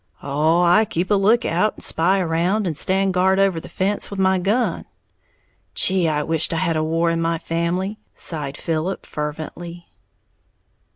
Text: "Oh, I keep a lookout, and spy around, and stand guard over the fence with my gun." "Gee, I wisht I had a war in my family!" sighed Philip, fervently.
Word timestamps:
"Oh, 0.23 0.63
I 0.63 0.85
keep 0.85 1.11
a 1.11 1.13
lookout, 1.13 1.75
and 1.75 1.83
spy 1.83 2.19
around, 2.19 2.65
and 2.65 2.75
stand 2.75 3.13
guard 3.13 3.37
over 3.39 3.59
the 3.59 3.69
fence 3.69 4.09
with 4.09 4.19
my 4.19 4.39
gun." 4.39 4.85
"Gee, 5.75 6.09
I 6.09 6.23
wisht 6.23 6.51
I 6.53 6.57
had 6.57 6.75
a 6.75 6.83
war 6.83 7.11
in 7.11 7.21
my 7.21 7.37
family!" 7.37 7.99
sighed 8.15 8.57
Philip, 8.57 9.05
fervently. 9.05 9.89